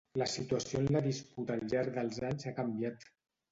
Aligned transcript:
La 0.19 0.27
situació 0.35 0.79
en 0.83 0.87
la 0.95 1.01
disputa 1.09 1.55
al 1.59 1.63
llarg 1.75 2.01
dels 2.01 2.19
anys 2.33 2.49
ha 2.49 2.57
canviat. 2.63 3.09